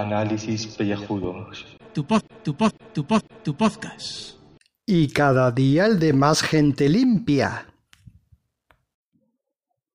[0.00, 1.76] Análisis pellejudos.
[1.92, 4.38] Tu pod, tu pod, tu pod, tu podcast.
[4.86, 7.66] Y cada día el de más gente limpia.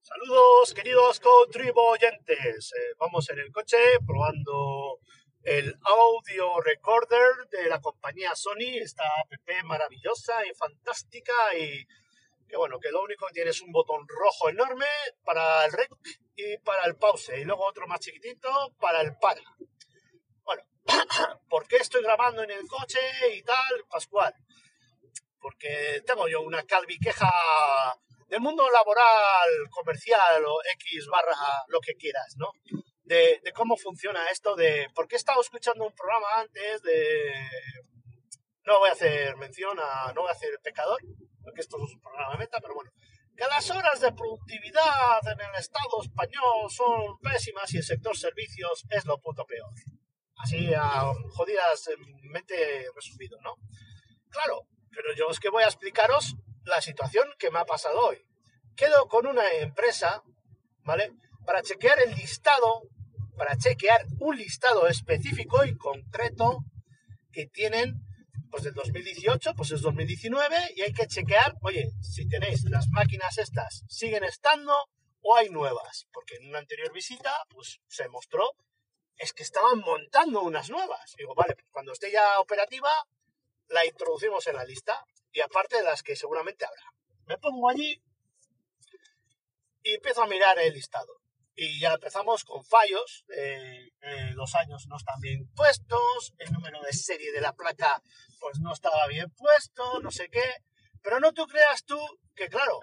[0.01, 2.71] Saludos, queridos contribuyentes.
[2.71, 4.99] Eh, vamos en el coche probando
[5.41, 11.83] el audio recorder de la compañía Sony, esta app maravillosa y fantástica y
[12.47, 14.85] que bueno, que lo único que tiene es un botón rojo enorme
[15.23, 15.89] para el rec
[16.35, 18.49] y para el pause y luego otro más chiquitito
[18.79, 19.41] para el para.
[21.49, 22.99] ¿por qué estoy grabando en el coche
[23.33, 24.33] y tal, Pascual?
[25.39, 27.29] Porque tengo yo una calviqueja
[28.27, 31.35] del mundo laboral, comercial o X barra
[31.67, 32.51] lo que quieras, ¿no?
[33.03, 37.33] De, de, cómo funciona esto, de por qué he estado escuchando un programa antes de...
[38.63, 40.11] No voy a hacer mención a...
[40.13, 40.99] no voy a hacer pecador,
[41.43, 42.91] porque esto es un programa de meta, pero bueno,
[43.37, 48.85] que las horas de productividad en el Estado español son pésimas y el sector servicios
[48.89, 49.69] es lo puto peor.
[50.37, 51.89] Así a jodidas
[52.23, 53.55] mente resumido, ¿no?
[54.29, 58.25] Claro, pero yo es que voy a explicaros la situación que me ha pasado hoy.
[58.75, 60.23] Quedo con una empresa,
[60.83, 61.13] ¿vale?
[61.45, 62.83] Para chequear el listado,
[63.37, 66.59] para chequear un listado específico y concreto
[67.31, 68.01] que tienen
[68.49, 73.37] pues del 2018, pues es 2019 y hay que chequear, oye, si tenéis las máquinas
[73.37, 74.73] estas, siguen estando
[75.21, 78.49] o hay nuevas, porque en una anterior visita, pues se mostró,
[79.17, 81.13] es que estaban montando unas nuevas.
[81.17, 82.91] Digo, vale, pues cuando esté ya operativa,
[83.69, 86.83] la introducimos en la lista y aparte de las que seguramente habrá.
[87.25, 88.01] Me pongo allí
[89.83, 91.21] y empiezo a mirar el listado.
[91.57, 96.81] Y ya empezamos con fallos, eh, eh, los años no están bien puestos, el número
[96.81, 98.01] de serie de la placa
[98.41, 100.57] pues no estaba bien puesto, no sé qué.
[101.01, 101.97] Pero no tú creas tú
[102.35, 102.79] que, claro,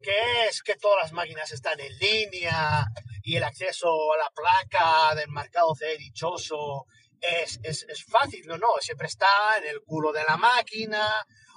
[0.00, 2.84] que es que todas las máquinas están en línea
[3.22, 6.86] y el acceso a la placa del marcado C dichoso
[7.20, 11.08] es, es, es fácil, no, no, siempre está en el culo de la máquina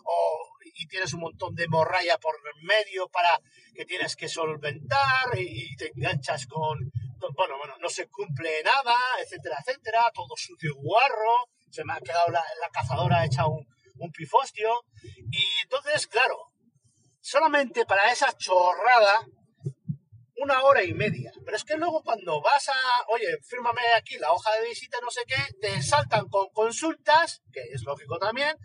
[0.04, 3.40] o, y tienes un montón de morralla por medio para
[3.74, 6.92] que tienes que solventar y, te enganchas con,
[7.36, 12.00] bueno, bueno, no se cumple nada, etcétera, etcétera, todo sucio y guarro, se me ha
[12.00, 13.66] quedado la, la cazadora hecha un,
[13.98, 14.86] un pifostio
[15.32, 16.52] y entonces, claro,
[17.22, 19.26] solamente para esa chorrada
[20.38, 21.32] una hora y media.
[21.44, 22.74] Pero es que luego cuando vas a,
[23.10, 27.62] oye, fírmame aquí la hoja de visita, no sé qué, te saltan con consultas, que
[27.72, 28.56] es lógico también,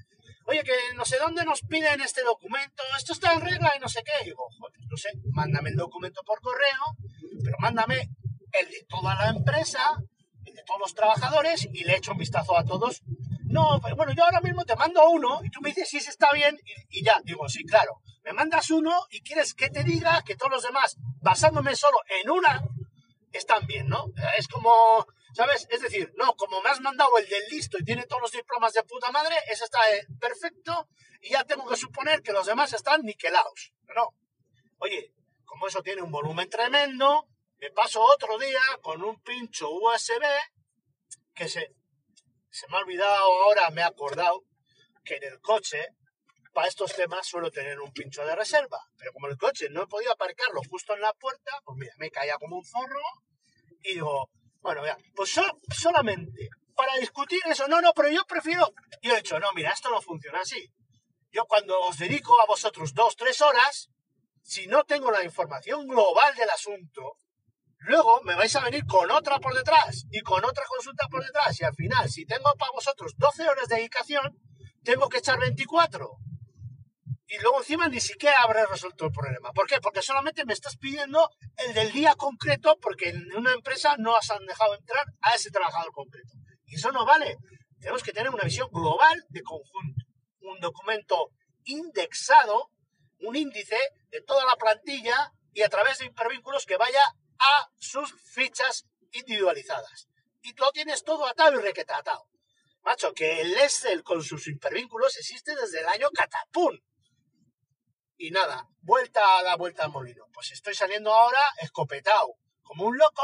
[0.46, 3.88] oye, que no sé dónde nos piden este documento, esto está en regla y no
[3.88, 4.24] sé qué.
[4.24, 4.48] Digo,
[4.88, 6.96] no sé, mándame el documento por correo,
[7.44, 8.10] pero mándame
[8.52, 9.80] el de toda la empresa,
[10.44, 13.02] el de todos los trabajadores y le echo un vistazo a todos.
[13.44, 16.28] No, pero bueno, yo ahora mismo te mando uno y tú me dices si está
[16.32, 17.20] bien y, y ya.
[17.24, 18.00] Digo, sí, claro.
[18.30, 22.30] Me mandas uno y quieres que te diga que todos los demás, basándome solo en
[22.30, 22.62] una,
[23.32, 24.04] están bien, ¿no?
[24.38, 25.04] Es como,
[25.34, 25.66] ¿sabes?
[25.68, 28.72] Es decir, no, como me has mandado el del listo y tiene todos los diplomas
[28.72, 30.86] de puta madre, ese está eh, perfecto
[31.20, 33.72] y ya tengo que suponer que los demás están niquelados.
[33.96, 34.10] No.
[34.78, 35.12] Oye,
[35.44, 37.26] como eso tiene un volumen tremendo,
[37.58, 40.22] me paso otro día con un pincho USB
[41.34, 41.74] que se,
[42.48, 44.44] se me ha olvidado ahora, me he acordado
[45.04, 45.88] que en el coche,
[46.52, 48.78] para estos temas suelo tener un pincho de reserva.
[48.96, 52.10] Pero como el coche no he podido aparcarlo justo en la puerta, pues mira, me
[52.10, 53.02] caía como un zorro
[53.82, 54.30] y digo,
[54.60, 55.42] bueno, mira, pues so,
[55.74, 58.72] solamente para discutir eso, no, no, pero yo prefiero,
[59.02, 60.72] yo he dicho, no, mira, esto no funciona así.
[61.30, 63.90] Yo cuando os dedico a vosotros dos, tres horas,
[64.42, 67.18] si no tengo la información global del asunto,
[67.80, 71.60] luego me vais a venir con otra por detrás y con otra consulta por detrás
[71.60, 74.38] y al final, si tengo para vosotros 12 horas de dedicación,
[74.82, 76.10] tengo que echar 24
[77.30, 79.52] y luego encima ni siquiera habré resuelto el problema.
[79.52, 79.80] ¿Por qué?
[79.80, 84.28] Porque solamente me estás pidiendo el del día concreto porque en una empresa no has
[84.48, 86.34] dejado entrar a ese trabajador concreto.
[86.66, 87.36] Y eso no vale.
[87.78, 90.06] Tenemos que tener una visión global de conjunto.
[90.40, 91.30] Un documento
[91.66, 92.72] indexado,
[93.20, 93.78] un índice
[94.10, 97.04] de toda la plantilla y a través de hipervínculos que vaya
[97.38, 100.08] a sus fichas individualizadas.
[100.42, 102.26] Y lo tienes todo atado y requetatado.
[102.82, 106.82] Macho, que el Excel con sus hipervínculos existe desde el año catapún
[108.20, 110.26] y nada, vuelta a la vuelta al molino.
[110.34, 113.22] Pues estoy saliendo ahora escopetado, como un loco,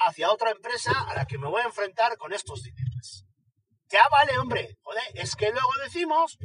[0.00, 3.24] hacia otra empresa a la que me voy a enfrentar con estos dineros.
[3.88, 6.36] Ya vale, hombre, joder, es que luego decimos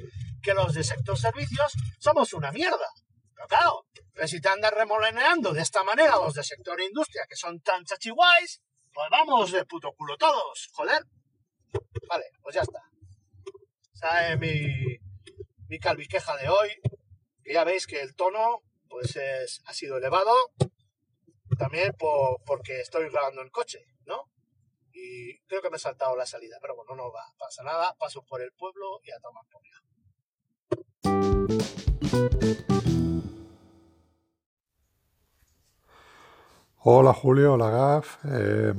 [0.44, 2.88] que los de sector servicios somos una mierda.
[3.34, 3.86] Pero claro,
[4.28, 8.62] si te andas remolineando de esta manera los de sector industria, que son tan chachiguais,
[8.94, 11.04] pues vamos de puto culo todos, joder.
[12.08, 12.82] Vale, pues ya está.
[13.96, 15.00] Esa es mi,
[15.68, 16.70] mi calviqueja de hoy
[17.54, 20.34] ya veis que el tono pues es, ha sido elevado
[21.58, 24.30] también por, porque estoy grabando el coche, ¿no?
[24.94, 28.24] Y creo que me he saltado la salida, pero bueno, no va, pasa nada, paso
[28.24, 29.62] por el pueblo y a tomar por
[36.82, 38.26] Hola Julio, hola Gaf.
[38.26, 38.74] Eh,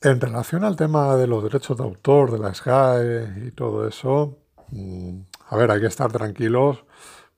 [0.00, 4.38] en relación al tema de los derechos de autor, de la SGAE y todo eso,
[4.70, 6.84] mm, a ver, hay que estar tranquilos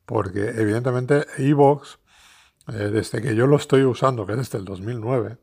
[0.04, 1.98] porque evidentemente Evox,
[2.68, 5.38] eh, desde que yo lo estoy usando, que es desde el 2009,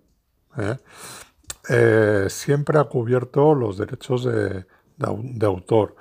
[1.70, 4.66] eh, siempre ha cubierto los derechos de,
[5.46, 5.96] autor.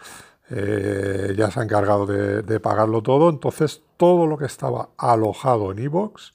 [0.49, 5.79] ya se ha encargado de, de, pagarlo todo, entonces todo lo que estaba alojado en
[5.81, 6.35] Evox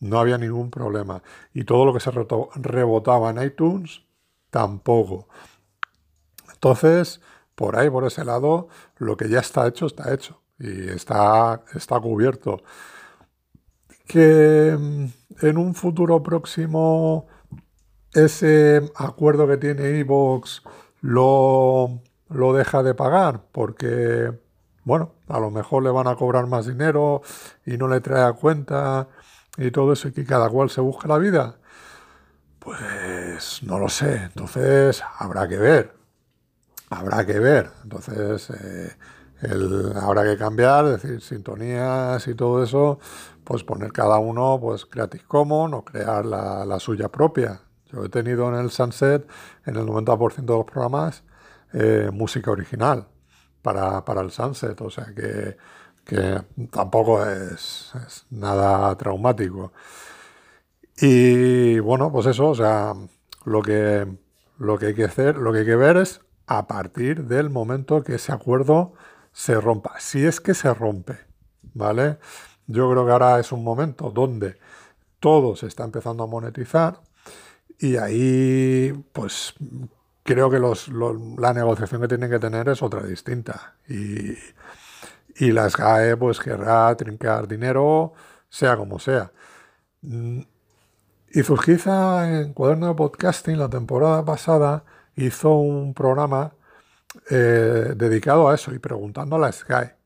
[0.00, 1.22] no había ningún problema.
[1.52, 4.02] Y todo lo que se rebotaba en iTunes,
[4.50, 5.28] tampoco.
[6.52, 7.20] Entonces,
[7.58, 8.68] por ahí, por ese lado,
[8.98, 10.40] lo que ya está hecho, está hecho.
[10.60, 12.62] Y está, está cubierto.
[14.06, 15.06] Que mm,
[15.42, 17.26] en un futuro próximo
[18.14, 20.62] ese acuerdo que tiene Evox
[21.00, 24.32] lo, lo deja de pagar porque,
[24.84, 27.22] bueno, a lo mejor le van a cobrar más dinero
[27.66, 29.08] y no le trae a cuenta
[29.56, 31.58] y todo eso y que cada cual se busque la vida?
[32.60, 34.16] Pues no lo sé.
[34.24, 35.97] Entonces habrá que ver.
[36.90, 37.70] Habrá que ver.
[37.82, 38.96] Entonces eh,
[39.94, 42.98] habrá que cambiar, es decir, sintonías y todo eso,
[43.44, 47.60] pues poner cada uno pues Creative Commons o crear la, suya propia.
[47.92, 49.26] Yo he tenido en el Sunset,
[49.64, 51.24] en el 90% de los programas,
[51.72, 53.08] eh, música original
[53.62, 54.80] para, para el Sunset.
[54.80, 55.56] O sea que
[56.08, 56.40] que
[56.70, 57.92] tampoco es,
[58.30, 59.72] nada traumático.
[61.00, 62.94] Y bueno, pues eso, o sea,
[63.44, 64.06] lo que,
[64.58, 68.02] lo que hay que hacer, lo que hay que ver es a partir del momento
[68.02, 68.94] que ese acuerdo
[69.32, 71.18] se rompa, si es que se rompe,
[71.74, 72.18] ¿vale?
[72.66, 74.58] Yo creo que ahora es un momento donde
[75.20, 77.00] todo se está empezando a monetizar
[77.78, 79.54] y ahí, pues
[80.24, 83.76] creo que los, la negociación que tienen que tener es otra distinta.
[83.88, 84.36] Y,
[85.36, 88.12] y la SGAE pues querrá trincar dinero,
[88.48, 89.32] sea como sea.
[90.02, 90.40] Mm,
[91.30, 94.84] y Zurgiza en Cuaderno de Podcasting la temporada pasada
[95.18, 96.52] hizo un programa
[97.30, 99.96] eh, dedicado a eso y preguntando a la SGAE,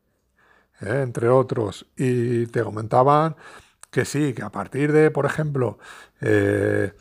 [0.80, 3.36] eh, entre otros, y te comentaban
[3.90, 5.78] que sí, que a partir de, por ejemplo,
[6.20, 6.92] eh,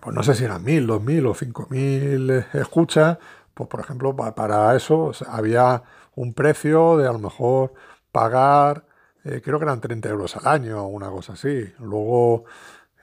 [0.00, 3.18] pues no sé si eran mil, dos mil o cinco mil escuchas,
[3.54, 5.82] pues por ejemplo, para eso había
[6.14, 7.74] un precio de a lo mejor
[8.12, 8.84] pagar,
[9.22, 11.72] creo que eran 30 euros al año o una cosa así.
[11.78, 12.44] Luego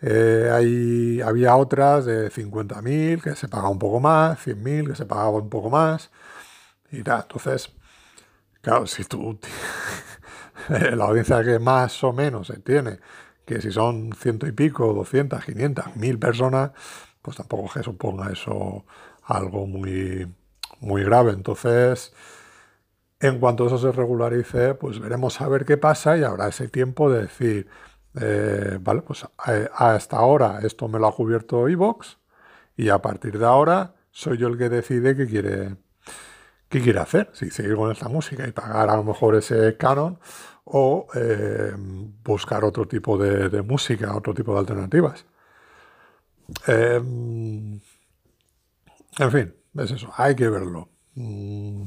[0.01, 5.05] eh, hay, había otras de 50.000 que se pagaba un poco más, 100.000 que se
[5.05, 6.11] pagaba un poco más
[6.91, 7.21] y tal.
[7.23, 7.71] Entonces,
[8.61, 9.39] claro, si tú,
[10.69, 12.99] la audiencia que más o menos se tiene,
[13.45, 16.71] que si son ciento y pico, 200, 500, 1000 personas,
[17.21, 18.85] pues tampoco que suponga eso
[19.23, 20.33] algo muy,
[20.81, 21.31] muy grave.
[21.31, 22.13] Entonces,
[23.19, 27.11] en cuanto eso se regularice, pues veremos a ver qué pasa y habrá ese tiempo
[27.11, 27.67] de decir,
[28.19, 29.25] eh, vale, pues
[29.73, 32.17] hasta ahora esto me lo ha cubierto Evox
[32.75, 35.75] y a partir de ahora soy yo el que decide qué quiere,
[36.69, 40.19] qué quiere hacer, si seguir con esta música y pagar a lo mejor ese canon
[40.65, 41.73] o eh,
[42.23, 45.25] buscar otro tipo de, música, otro tipo de alternativas.
[46.65, 47.79] Em,
[49.19, 50.89] en fin, es eso, hay que verlo.
[51.15, 51.83] Mm,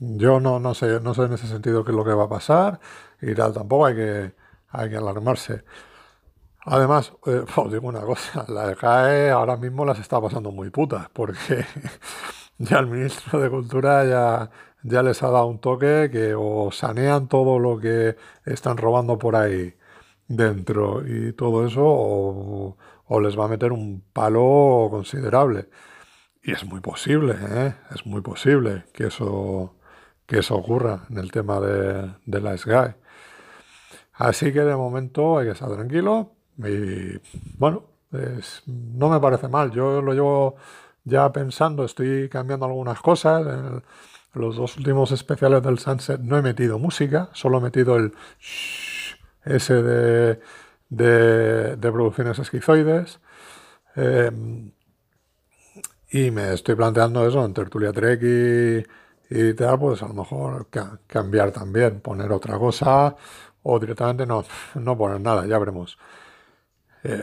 [0.00, 2.28] yo no, no, sé, no sé en ese sentido qué es lo que va a
[2.28, 2.80] pasar
[3.22, 4.43] y tal, tampoco hay que,
[4.74, 5.64] hay que alarmarse.
[6.66, 11.08] Además, eh, os digo una cosa, la CAE ahora mismo las está pasando muy putas,
[11.12, 11.66] porque
[12.58, 14.50] ya el ministro de Cultura ya,
[14.82, 19.36] ya les ha dado un toque que o sanean todo lo que están robando por
[19.36, 19.74] ahí
[20.28, 22.76] dentro y todo eso, o,
[23.06, 25.68] o les va a meter un palo considerable.
[26.44, 27.74] Y es muy posible, ¿eh?
[27.94, 29.76] es muy posible que eso,
[30.26, 32.96] que eso ocurra en el tema de, la SGAE.
[34.14, 37.18] Así que de momento hay que estar tranquilo y
[37.58, 37.84] bueno,
[38.66, 39.72] no me parece mal.
[39.72, 40.56] Yo lo llevo
[41.04, 43.46] ya pensando, estoy cambiando algunas cosas.
[43.46, 43.82] En,
[44.34, 48.12] los dos últimos especiales del Sunset no he metido música, solo he metido el
[49.44, 50.40] ese de,
[50.88, 53.20] de, producciones esquizoides.
[53.94, 54.72] Em,
[56.10, 58.84] y me estoy planteando eso en Tertulia Trek y
[59.30, 60.68] y tal, pues a lo mejor
[61.06, 63.16] cambiar también, poner otra cosa
[63.64, 64.44] o directamente no,
[64.74, 65.98] no poner nada, ya veremos.
[67.02, 67.22] Eh,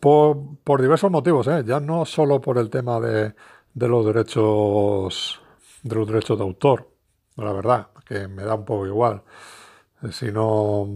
[0.00, 1.62] por, diversos motivos, ¿eh?
[1.66, 3.34] ya no solo por el tema de,
[3.74, 5.40] los derechos
[5.82, 6.90] de los derechos de autor,
[7.36, 9.22] la verdad, que me da un poco igual,
[10.10, 10.86] sino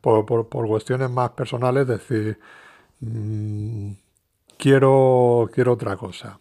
[0.00, 2.38] por, por, cuestiones más personales, decir,
[3.00, 3.92] mm,
[4.56, 6.40] quiero, quiero otra cosa.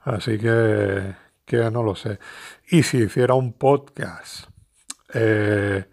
[0.00, 2.18] Así que, que no lo sé.
[2.70, 4.49] Y si hiciera un podcast
[5.14, 5.84] eh,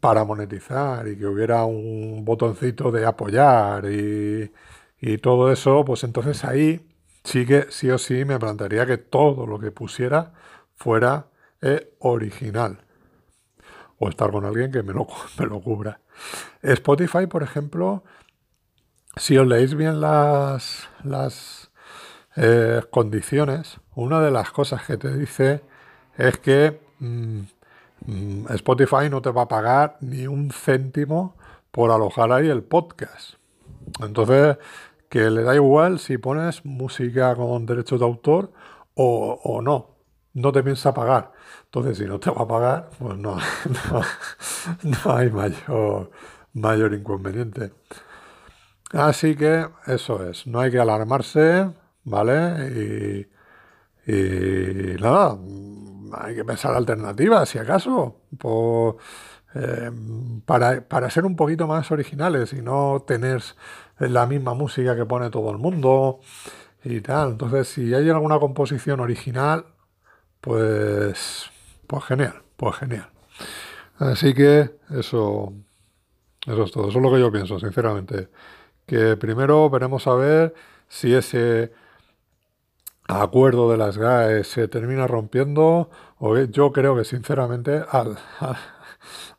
[0.00, 4.52] para monetizar y que hubiera un botoncito de apoyar y,
[5.00, 6.86] y todo eso, pues entonces ahí
[7.24, 10.32] sí que sí o sí me plantearía que todo lo que pusiera
[10.76, 11.26] fuera
[11.60, 12.78] eh, original.
[13.98, 15.06] O estar con alguien que me lo,
[15.38, 16.00] me lo cubra.
[16.62, 18.04] Spotify, por ejemplo,
[19.16, 21.70] si os leéis bien las, las
[22.36, 25.62] eh, condiciones, una de las cosas que te dice
[26.16, 27.40] es que mm,
[28.50, 31.36] Spotify no te va a pagar ni un céntimo
[31.70, 33.34] por alojar ahí el podcast.
[34.02, 34.56] Entonces,
[35.08, 38.52] que le da igual si pones música con derechos de autor
[38.94, 39.96] o, no.
[40.32, 41.32] No te piensa pagar.
[41.64, 43.38] Entonces, si no te va a pagar, pues no,
[44.82, 46.10] no, hay mayor,
[46.52, 47.72] mayor inconveniente.
[48.92, 51.70] Así que eso es, no hay que alarmarse,
[52.04, 53.26] ¿vale?
[54.06, 55.38] Y nada,
[56.12, 58.16] hay que pensar alternativas, si acaso,
[59.54, 59.90] eh,
[60.44, 63.42] para, para ser un poquito más originales y no tener
[63.98, 66.20] la misma música que pone todo el mundo
[66.84, 67.32] y tal.
[67.32, 69.66] Entonces, si hay alguna composición original,
[70.40, 71.50] pues,
[71.86, 73.08] pues genial, pues genial.
[73.98, 75.52] Así que eso,
[76.46, 76.88] eso es todo.
[76.88, 78.28] Eso es lo que yo pienso, sinceramente.
[78.86, 80.54] Que primero veremos a ver
[80.88, 81.72] si ese
[83.10, 85.90] acuerdo de las GAE se termina rompiendo.
[86.50, 88.18] Yo creo que sinceramente al,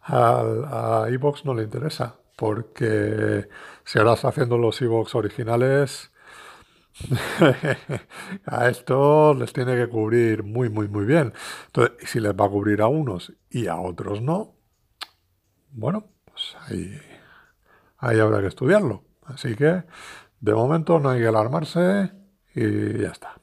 [0.01, 3.47] al, a Evox no le interesa porque
[3.85, 6.11] si ahora está haciendo los Evox originales,
[8.45, 11.33] a esto les tiene que cubrir muy, muy, muy bien.
[11.67, 14.55] Entonces, si les va a cubrir a unos y a otros no,
[15.71, 16.99] bueno, pues ahí,
[17.97, 19.03] ahí habrá que estudiarlo.
[19.25, 19.83] Así que,
[20.39, 22.11] de momento no hay que alarmarse
[22.55, 23.40] y ya está.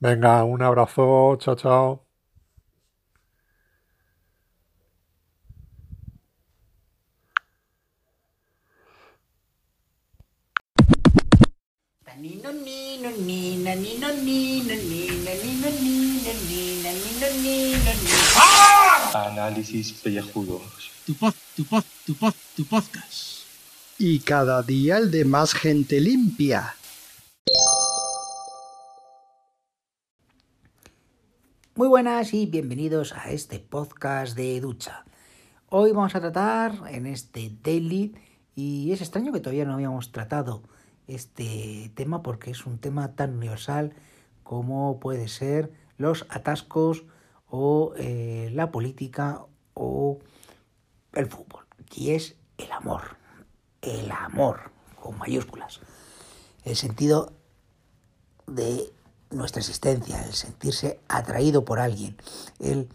[0.00, 2.04] Venga, un abrazo, chao, chao.
[19.14, 20.62] Análisis pellejudos.
[21.06, 23.42] Tu pod, tu pod, tu pod, tu podcast.
[23.98, 26.76] Y cada día el de más gente limpia.
[31.78, 35.04] Muy buenas y bienvenidos a este podcast de ducha.
[35.68, 38.16] Hoy vamos a tratar en este daily
[38.56, 40.64] y es extraño que todavía no habíamos tratado
[41.06, 43.94] este tema porque es un tema tan universal
[44.42, 47.04] como puede ser los atascos
[47.46, 50.18] o eh, la política o
[51.12, 53.18] el fútbol, y es el amor,
[53.82, 55.80] el amor con mayúsculas,
[56.64, 57.34] el sentido
[58.48, 58.92] de
[59.30, 62.16] nuestra existencia, el sentirse atraído por alguien,
[62.58, 62.88] el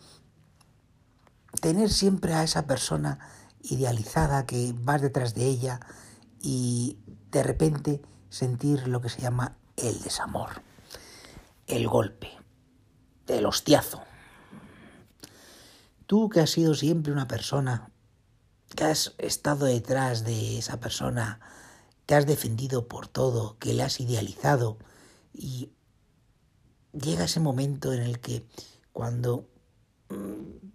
[1.61, 3.19] tener siempre a esa persona
[3.61, 5.79] idealizada que vas detrás de ella
[6.41, 6.97] y
[7.31, 10.61] de repente sentir lo que se llama el desamor,
[11.67, 12.29] el golpe,
[13.27, 14.03] el hostiazo.
[16.05, 17.89] Tú que has sido siempre una persona,
[18.75, 21.39] que has estado detrás de esa persona,
[22.05, 24.77] que has defendido por todo, que le has idealizado
[25.33, 25.71] y
[26.93, 28.45] llega ese momento en el que
[28.91, 29.47] cuando
[30.09, 30.67] mm,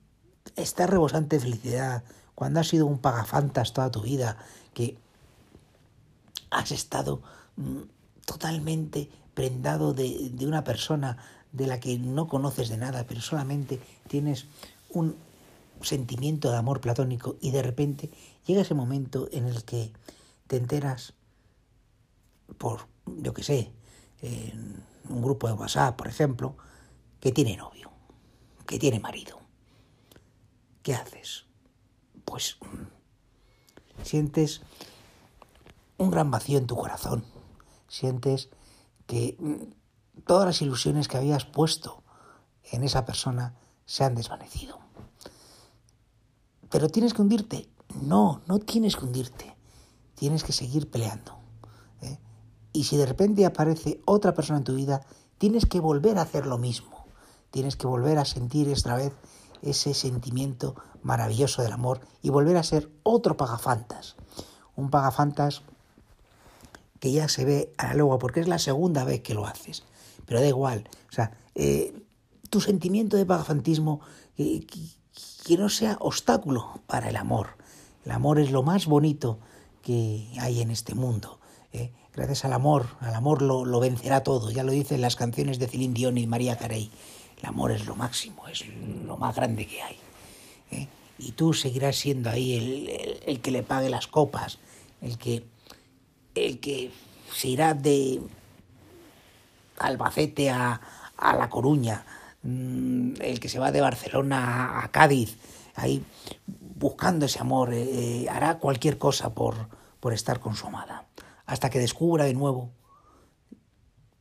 [0.56, 4.36] estás rebosante de felicidad, cuando has sido un pagafantas toda tu vida,
[4.74, 4.96] que
[6.50, 7.22] has estado
[7.56, 7.82] mm,
[8.24, 11.16] totalmente prendado de, una persona
[11.52, 14.46] de la que no conoces de nada, pero solamente tienes
[14.90, 15.16] un
[15.80, 18.10] sentimiento de amor platónico y de repente
[18.46, 19.92] llega ese momento en el que
[20.48, 21.14] te enteras
[22.58, 23.70] por, yo qué sé,
[24.22, 26.56] en un grupo de WhatsApp, por ejemplo,
[27.20, 27.90] que tiene novio,
[28.66, 29.38] que tiene marido.
[30.82, 31.46] ¿Qué haces?
[32.24, 34.62] Pues mm, sientes
[35.98, 37.24] un gran vacío en tu corazón.
[37.88, 38.50] Sientes
[39.06, 42.02] que mm, todas las ilusiones que habías puesto
[42.70, 43.54] en esa persona
[43.86, 44.78] se han desvanecido.
[46.70, 47.68] Pero tienes que hundirte.
[48.02, 49.56] No, no tienes que hundirte.
[50.14, 51.38] Tienes que seguir peleando.
[52.02, 52.18] ¿eh?
[52.78, 55.00] Y si de repente aparece otra persona en tu vida,
[55.38, 57.06] tienes que volver a hacer lo mismo.
[57.50, 59.12] Tienes que volver a sentir esta vez
[59.62, 64.14] ese sentimiento maravilloso del amor y volver a ser otro pagafantas.
[64.76, 65.62] Un pagafantas
[67.00, 69.82] que ya se ve a la legua, porque es la segunda vez que lo haces.
[70.24, 72.00] Pero da igual, o sea, eh,
[72.48, 74.02] tu sentimiento de pagafantismo
[74.36, 74.64] que,
[75.58, 77.56] no sea obstáculo para el amor.
[78.04, 79.40] El amor es lo más bonito
[79.82, 81.40] que hay en este mundo.
[81.72, 81.92] ¿eh?
[82.18, 84.50] Gracias al amor, al amor lo, lo vencerá todo.
[84.50, 86.90] Ya lo dicen las canciones de Celine Dion y María Carey.
[87.40, 88.64] El amor es lo máximo, es
[89.06, 89.96] lo más grande que hay.
[90.72, 90.88] ¿eh?
[91.20, 94.58] Y tú seguirás siendo ahí el, el- que le pague las copas,
[95.00, 95.44] el que,
[96.34, 96.90] el que
[97.32, 98.20] se irá de
[99.78, 100.80] Albacete a,
[101.16, 102.04] a La Coruña,
[102.42, 105.36] mm, el que se va de Barcelona a, a Cádiz,
[105.76, 106.02] ahí
[106.48, 109.54] buscando ese amor, eh, eh, hará cualquier cosa por,
[110.00, 111.04] por estar con su amada,
[111.48, 112.70] hasta que descubra de nuevo,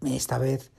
[0.02, 0.72] esta vez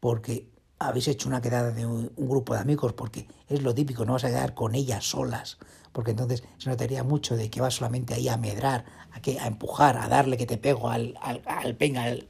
[0.00, 0.50] porque
[0.80, 4.24] habéis hecho una quedada de un, grupo de amigos, porque es lo típico, no vas
[4.24, 5.58] a quedar con ellas solas,
[5.92, 9.46] porque entonces se notaría mucho de que vas solamente ahí a medrar, a, que, a
[9.46, 12.28] empujar, a darle que te pego al, al, al al,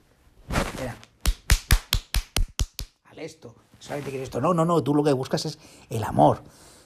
[3.05, 4.43] al esto, solamente quieres esto.
[4.43, 5.59] No, no, no, tú lo que buscas es
[5.89, 6.43] el amor.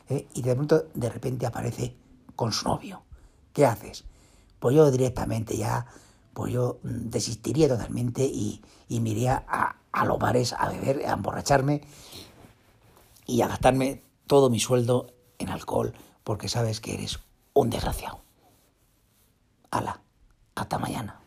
[0.09, 0.29] ¿eh?
[0.35, 1.97] Y de pronto, de repente aparece
[2.37, 3.03] con su novio.
[3.53, 4.05] ¿Qué haces?
[4.61, 5.87] Pues yo directamente ya,
[6.33, 11.13] pues yo desistiría totalmente y, y me iría a, a los bares a beber, a
[11.13, 11.83] emborracharme
[13.27, 15.95] y a gastarme todo mi sueldo en alcohol
[16.25, 17.19] porque sabes que eres
[17.55, 18.21] un desgraciado.
[19.71, 20.01] Hala,
[20.55, 21.21] hasta mañana.